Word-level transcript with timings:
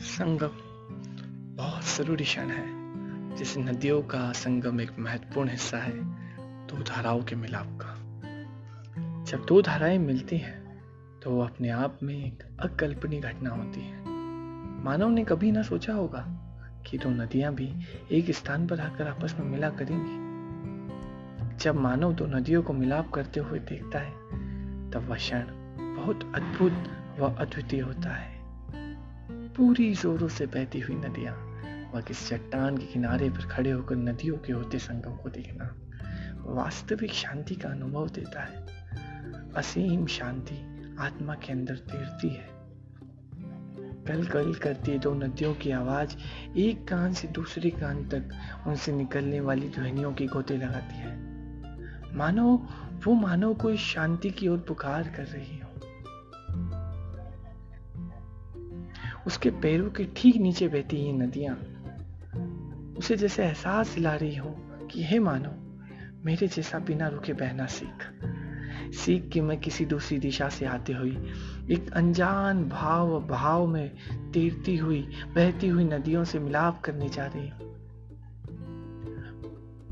संगम 0.00 0.50
बहुत 1.56 1.84
ज़रूरी 1.84 2.24
क्षण 2.24 2.48
है। 2.48 2.66
जिस 3.36 3.58
नदियों 3.58 4.02
का 4.02 4.32
संगम 4.32 4.80
एक 4.80 4.98
महत्वपूर्ण 4.98 5.48
हिस्सा 5.48 5.78
है, 5.78 5.92
दो 6.66 6.82
धाराओं 6.82 7.22
के 7.22 7.36
मिलाप 7.36 7.78
का। 7.82 7.94
जब 9.24 9.46
दो 9.46 9.62
धाराएँ 9.62 9.98
मिलती 9.98 10.38
हैं 10.38 10.82
तो 11.20 11.30
वो 11.30 11.42
अपने 11.42 11.70
आप 11.70 11.98
में 12.02 12.26
एक 12.26 12.42
अकल्पनीय 12.60 13.20
घटना 13.20 13.50
होती 13.50 13.80
है। 13.80 14.02
मानव 14.84 15.08
ने 15.08 15.24
कभी 15.24 15.52
ना 15.52 15.62
सोचा 15.62 15.92
होगा 15.92 16.24
कि 16.86 16.98
दो 16.98 17.10
नदियाँ 17.10 17.54
भी 17.54 17.74
एक 18.12 18.30
स्थान 18.30 18.66
पर 18.66 18.80
आकर 18.80 19.08
आपस 19.08 19.36
में 19.40 19.46
मिला 19.46 19.70
करेंगी। 19.70 20.28
जब 21.56 21.76
मानव 21.76 22.12
दो 22.12 22.26
नदियों 22.26 22.62
को 22.62 22.72
मिलाप 22.72 23.10
करते 23.10 23.40
हुए 23.40 23.58
देखता 23.58 23.98
है, 23.98 24.12
तब 24.90 25.06
वह 25.08 25.16
क्षण 25.16 25.42
बहुत 25.96 26.32
अद्भुत 26.34 26.72
व 27.18 27.34
अद्वितीय 27.34 27.80
होता 27.80 28.14
है। 28.14 28.37
पूरी 29.58 29.94
जोरों 29.94 30.28
से 30.28 30.46
बहती 30.46 30.80
हुई 30.80 30.96
नदियाँ 30.96 31.34
व 31.94 32.00
किस 32.00 32.28
चट्टान 32.28 32.78
के 32.78 32.86
किनारे 32.86 33.30
पर 33.30 33.46
खड़े 33.48 33.70
होकर 33.70 33.96
नदियों 33.96 34.38
के 34.38 34.52
होते 34.52 34.78
संगम 34.78 35.16
को 35.16 35.28
देखना 35.28 35.74
वास्तविक 36.40 37.12
शांति 37.12 37.54
का 37.54 37.68
अनुभव 37.68 38.08
देता 38.08 38.44
है। 38.44 38.66
असीम 39.56 40.06
शांति 40.06 40.86
आत्मा 41.00 41.34
के 41.34 41.52
अंदर 41.52 41.76
तैरती 41.76 42.28
है। 42.28 42.48
कल 44.04 44.26
कल 44.26 44.54
करती 44.54 44.98
दो 44.98 45.14
नदियों 45.14 45.54
की 45.54 45.70
आवाज़ 45.70 46.16
एक 46.56 46.88
कान 46.88 47.12
से 47.12 47.28
दूसरे 47.28 47.70
कान 47.70 48.08
तक 48.08 48.30
उनसे 48.66 48.92
निकलने 48.92 49.40
वाली 49.40 49.68
ध्वनियों 49.68 50.12
की 50.12 50.26
गोते 50.26 50.56
लगाती 50.56 50.96
है। 50.96 51.16
मानो, 52.16 52.68
वो 53.04 53.14
मानव 53.14 53.54
को 53.54 53.70
इस 53.70 53.80
शांति 53.80 54.30
की 54.30 54.48
ओर 54.48 54.58
पुकार 54.58 55.02
कर 55.02 55.24
रही 55.24 55.58
हो। 55.58 55.67
उसके 59.26 59.50
पैरों 59.50 59.90
के 59.90 60.04
ठीक 60.16 60.36
नीचे 60.36 60.68
बहती 60.68 60.96
ये 60.96 61.12
नदियाँ। 61.12 61.54
उसे 62.98 63.16
जैसे 63.16 63.44
एहसास 63.44 63.94
दिला 63.94 64.14
रही 64.14 64.36
हो 64.36 64.48
कि, 64.90 65.04
हे 65.04 65.18
मानो, 65.18 65.50
मेरे 66.24 66.48
जैसा 66.48 66.78
बिना 66.78 67.08
रुके 67.08 67.32
बहना 67.32 67.66
सीख। 67.66 68.24
सीख 68.92 69.30
कि 69.32 69.40
मैं 69.40 69.60
किसी 69.60 69.86
दूसरी 69.86 70.18
दिशा 70.18 70.48
से 70.48 70.66
आते 70.66 70.92
हुई, 70.92 71.30
एक 71.70 71.90
अनजान 71.92 72.68
भाव 72.68 73.26
भाव 73.26 73.66
में 73.66 73.88
तैरती 74.32 74.76
हुई, 74.76 75.02
बहती 75.34 75.68
हुई 75.68 75.84
नदियों 75.84 76.24
से 76.24 76.38
मिलाप 76.38 76.80
करने 76.80 77.08
जा 77.08 77.26
रही 77.26 77.50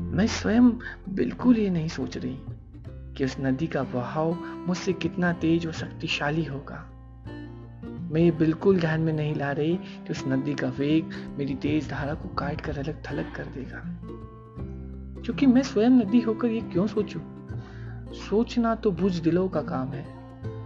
मैं 0.00 0.26
स्वयं 0.26 0.70
बिल्कुल 1.08 1.58
ये 1.58 1.70
नहीं 1.70 1.88
सोच 1.88 2.16
रही 2.16 2.38
कि 3.14 3.24
उस 3.24 3.36
नदी 3.40 3.66
का 3.66 3.82
बहाव 3.82 4.34
मुझसे 4.44 4.92
कितना 4.92 5.32
तेज 5.32 5.66
और 5.66 5.72
शक्तिशाली 5.72 6.44
होगा। 6.44 6.99
मैं 8.10 8.20
ये 8.20 8.30
बिल्कुल 8.30 8.80
ध्यान 8.80 9.00
में 9.00 9.12
नहीं 9.12 9.34
ला 9.34 9.52
रही 9.52 9.76
कि 9.76 10.10
उस 10.10 10.24
नदी 10.28 10.54
का 10.54 10.68
वेग 10.68 11.10
मेरी 11.38 11.54
तेज 11.54 11.88
धारा 11.88 12.14
को 12.14 12.28
काट 12.28 12.60
कर 12.60 12.78
अलग 12.78 13.02
थलग 13.10 13.34
कर 13.34 13.44
देगा। 13.44 13.82
क्योंकि 15.22 15.46
मैं 15.46 15.62
स्वयं 15.62 15.90
नदी 15.90 16.20
होकर 16.20 16.48
ये 16.48 16.60
क्यों 16.60 16.86
सोचूं? 16.86 17.20
सोचना 18.12 18.74
तो 18.74 18.90
बुझ 18.90 19.18
दिलों 19.18 19.48
का 19.48 19.62
काम 19.62 19.88
है, 19.88 20.06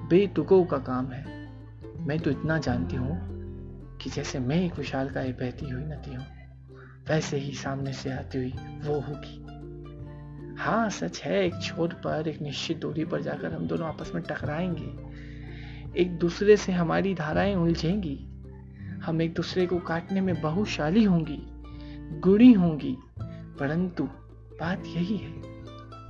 बेतुकों 0.08 0.64
का 0.64 0.78
काम 0.78 1.06
है। 1.06 1.50
मैं 1.98 2.18
तो 2.18 2.30
इतना 2.30 2.58
जानती 2.58 2.96
हूँ 2.96 3.34
कि 3.96 4.10
जैसे 4.10 4.38
मैं 4.38 4.66
एक 4.66 4.76
विशाल 4.78 5.08
का 5.08 5.22
बहती 5.22 5.68
हुई 5.68 5.82
नदी 5.82 6.14
हूँ, 6.14 6.26
वैसे 7.08 7.36
ही 7.36 7.52
सामने 7.52 7.92
से 7.92 8.12
आती 8.12 8.38
हुई 8.38 8.52
वो 8.88 9.00
होगी। 9.00 9.44
हाँ 10.58 10.90
सच 10.90 11.22
है, 11.22 11.46
एक 11.46 11.54
छोर 11.62 11.88
पर, 11.88 12.28
एक 12.28 12.42
निश्चित 12.42 12.80
दूरी 12.80 13.04
पर 13.04 13.22
जाकर 13.22 13.52
हम 13.52 13.66
दोनों 13.66 13.88
आपस 13.88 14.12
में 14.14 14.24
टकराएँगे। 14.24 15.24
एक 15.96 16.18
दूसरे 16.18 16.56
से 16.56 16.72
हमारी 16.72 17.14
धाराएँ 17.14 17.54
उलझेंगी। 17.54 18.28
हम 19.04 19.22
एक 19.22 19.34
दूसरे 19.34 19.66
को 19.66 19.78
काटने 19.78 20.20
में 20.20 20.40
बहुशाली 20.40 21.04
होंगी 21.04 21.42
गुड़ी 22.20 22.52
होंगी, 22.52 22.96
परंतु 23.58 24.04
बात 24.60 24.82
यही 24.86 25.16
है 25.16 25.32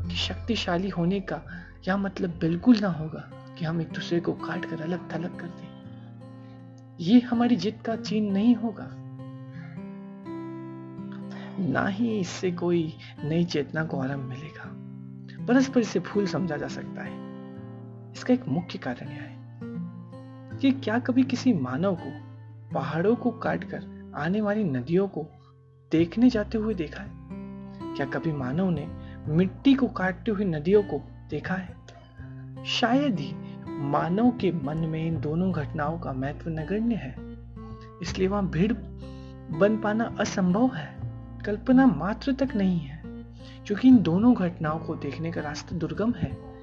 कि 0.08 0.14
शक्तिशाली 0.16 0.88
होने 0.88 1.20
का 1.20 1.42
यह 1.88 1.96
मतलब 1.96 2.30
बिल्कुल 2.30 2.76
ना 2.80 2.88
होगा 2.88 3.54
कि 3.58 3.64
हम 3.64 3.80
एक 3.80 3.88
दूसरे 3.88 4.20
को 4.20 4.32
काट 4.32 4.64
कर 4.64 4.80
अलग 4.80 5.14
थलग 5.14 5.40
कर 5.40 5.46
दें। 5.46 5.68
ये 7.00 7.20
हमारी 7.20 7.56
जिद 7.56 7.78
का 7.86 7.96
चीन 7.96 8.32
नहीं 8.32 8.54
होगा। 8.54 8.90
ना 11.58 11.86
ही 11.86 12.20
इससे 12.20 12.52
कोई 12.52 12.96
नई 13.24 13.44
चेतना 13.44 13.84
को 13.84 14.00
आरंभ 14.00 14.20
मिलेगा। 14.20 14.70
परस्पर 15.46 15.80
इसे 15.80 16.00
फूल 16.00 16.26
समझा 16.26 16.56
जा 16.56 16.68
सकता 16.68 17.02
है। 17.02 17.12
इसका 18.12 18.34
एक 18.34 18.48
मुख्य 18.48 18.78
कारण 18.78 19.08
यह 19.08 19.14
है। 19.14 19.43
कि 20.64 20.72
क्या 20.72 20.98
कभी 20.98 21.22
किसी 21.22 21.52
मानव 21.52 21.94
को, 21.94 22.12
पहाड़ों 22.74 23.16
को 23.16 23.30
काटकर, 23.30 24.12
आने 24.16 24.40
वाली 24.40 24.64
नदियों 24.64 25.08
को 25.08 25.26
देखने 25.92 26.30
जाते 26.30 26.58
हुए 26.58 26.74
देखा 26.74 27.02
है? 27.02 27.10
क्या 27.96 28.06
कभी 28.06 28.32
मानव 28.32 28.70
ने 28.70 28.88
मिट्टी 29.28 29.74
को 29.74 29.88
काटते 29.88 30.30
हुए 30.30 30.44
नदियों 30.44 30.82
को 30.82 31.02
देखा 31.30 31.54
है? 31.54 31.76
शायद 32.64 33.20
ही 33.20 33.34
मानव 33.68 34.30
के 34.30 34.52
मन 34.52 34.78
में 34.78 35.06
इन 35.06 35.20
दोनों 35.20 35.52
घटनाओं 35.52 35.98
का 35.98 36.12
महत्व 36.12 36.50
नगण्य 36.50 36.94
है। 36.94 37.16
इसलिए 38.02 38.28
वहाँ 38.28 38.48
भीड़ 38.48 38.72
बन 39.58 39.80
पाना 39.84 40.16
असंभव 40.20 40.74
है। 40.74 40.96
कल्पना 41.44 41.86
मात्र 41.86 42.32
तक 42.32 42.48
नहीं 42.56 42.78
है, 42.78 43.02
क्योंकि 43.66 43.88
इन 43.88 43.98
दोनों 43.98 44.34
घटनाओं 44.34 44.78
को 44.78 44.94
देखने 44.94 45.32
का 45.32 45.40
रास्ता 45.40 45.76
दुर्गम 45.76 46.12
है। 46.12 46.53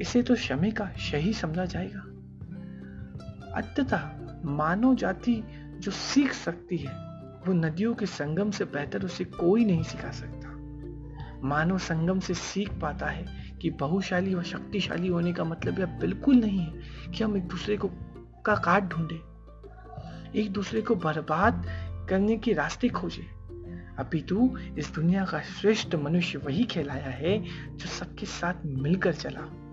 इसे 0.00 0.22
तो 0.22 0.36
शमे 0.36 0.70
का 0.70 0.90
शही 0.92 1.32
समझा 1.32 1.64
जाएगा। 1.64 2.00
अत्यतः 3.54 4.10
मानव 4.44 4.94
जाति 4.94 5.42
जो 5.78 5.90
सीख 5.90 6.32
सकती 6.32 6.76
है, 6.76 6.92
वो 7.46 7.52
नदियों 7.52 7.94
के 7.94 8.06
संगम 8.06 8.50
से 8.50 8.64
बेहतर 8.64 9.04
उसे 9.04 9.24
कोई 9.24 9.64
नहीं 9.64 9.82
सिखा 9.82 10.10
सकता। 10.10 10.54
मानव 11.48 11.78
संगम 11.78 12.20
से 12.20 12.34
सीख 12.34 12.72
पाता 12.72 13.06
है 13.06 13.52
कि 13.62 13.70
बहुशाली 13.70 14.34
व 14.34 14.42
शक्तिशाली 14.42 15.08
होने 15.08 15.32
का 15.32 15.44
मतलब 15.44 15.78
यह 15.78 15.86
बिल्कुल 15.86 16.36
नहीं 16.36 16.58
है 16.58 16.72
कि 17.10 17.24
हम 17.24 17.36
एक 17.36 17.48
दूसरे 17.48 17.76
को 17.76 17.90
का 18.46 18.54
काट 18.54 18.84
ढूंढे। 18.84 19.20
एक 20.40 20.52
दूसरे 20.52 20.80
को 20.80 20.94
बर्बाद 20.94 21.66
करने 22.10 22.36
के 22.36 22.52
रास्ते 22.52 22.88
खोजे। 22.88 23.26
अपितु, 23.98 24.58
इस 24.78 24.94
दुनिया 24.94 25.24
का 25.24 25.40
श्रेष्ठ 25.40 25.94
मनुष्य 25.94 26.38
वही 26.38 26.64
कहलाया 26.64 27.10
है 27.10 27.44
जो 27.76 27.86
सबके 27.86 28.26
साथ 28.26 28.54
मिलकर 28.66 29.12
चला। 29.12 29.63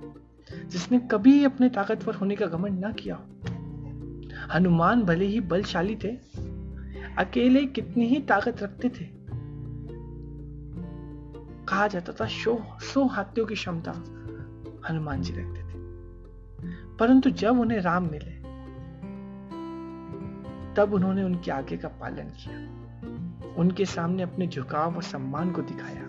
जिसने 0.68 1.00
कभी 1.00 1.44
अपने 1.44 1.70
ताकतवर 1.70 2.16
होने 2.16 2.36
का 2.36 2.46
घमंड 2.46 2.80
ना 2.80 2.92
किया 2.92 3.22
हनुमान 4.54 5.04
भले 5.04 5.26
ही 5.26 5.40
बलशाली 5.40 5.96
थे, 5.96 6.12
अकेले 7.18 7.66
कितनी 7.66 8.06
ही 8.06 8.20
ताकत 8.20 8.64
रखते 8.64 8.90
थे। 8.90 9.06
कहा 11.68 11.88
जाता 11.88 12.14
था 12.14 12.26
शो, 12.28 12.62
सो 12.80 13.06
हाथियों 13.06 13.48
की 13.48 13.54
क्षमता 13.54 13.92
हनुमान 14.90 15.22
जी 15.22 15.34
रखते 15.34 15.62
थे। 15.62 15.74
परंतु 16.98 17.30
जब 17.30 17.60
उन्हें 17.60 17.80
राम 17.80 18.04
मिले, 18.04 18.42
तब 20.76 20.94
उन्होंने 20.94 21.24
उनके 21.24 21.52
आगे 21.52 21.78
का 21.78 21.88
पालन 21.88 22.24
किया। 22.24 22.82
उनके 23.54 23.86
सामने 23.86 24.24
अपने 24.24 24.48
झुकाव 24.48 24.96
और 24.96 25.04
सम्मान 25.04 25.52
को 25.52 25.62
दिखाया, 25.62 26.08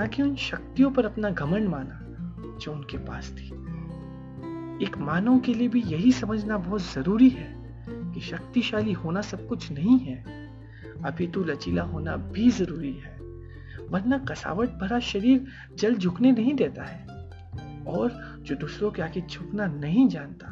न 0.00 0.10
कि 0.14 0.22
उन 0.22 0.36
शक्तियों 0.36 0.90
पर 0.90 1.06
अपना 1.06 1.30
घमंड 1.30 1.68
माना। 1.68 2.05
जो 2.38 2.72
उनके 2.72 2.98
पास 2.98 3.30
थी। 3.32 3.46
एक 4.84 4.98
मानव 4.98 5.40
के 5.40 5.54
लिए 5.54 5.68
भी 5.68 5.82
यही 5.82 6.12
समझना 6.12 6.58
बहुत 6.58 6.82
ज़रूरी 6.92 7.28
है 7.28 7.56
कि 7.88 8.20
शक्तिशाली 8.20 8.92
होना 8.92 9.20
सब 9.20 9.48
कुछ 9.48 9.72
नहीं 9.72 9.98
है। 9.98 10.46
अभी 11.04 11.26
तो 11.26 11.44
लचीला 11.44 11.82
होना 11.82 12.16
भी 12.16 12.50
ज़रूरी 12.50 12.92
है। 12.92 13.16
वरना 13.90 14.18
कसावट 14.18 14.68
भरा 14.68 14.98
शरीर 14.98 15.46
जल 15.74 15.94
झुकने 15.94 16.32
नहीं 16.32 16.54
देता 16.54 16.84
है 16.84 17.06
और 17.84 18.38
जो 18.42 18.54
दूसरों 18.54 18.90
के 18.90 19.02
आगे 19.02 19.20
झुकना 19.20 19.66
नहीं 19.66 20.08
जानता, 20.08 20.50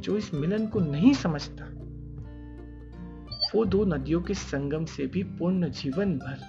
जो 0.00 0.16
इस 0.16 0.34
मिलन 0.34 0.66
को 0.66 0.80
नहीं 0.80 1.14
समझता, 1.14 1.64
वो 3.54 3.64
दो 3.64 3.84
नदियों 3.84 4.20
के 4.20 4.34
संगम 4.34 4.84
से 4.84 5.06
भी 5.06 5.22
पूर्ण 5.22 5.70
जीवन 5.70 6.14
भर 6.14 6.40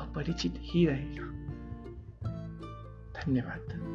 अपरिचित 0.00 0.54
ही 0.58 0.86
रहेगा। 0.86 1.39
धन्यवाद। 3.26 3.90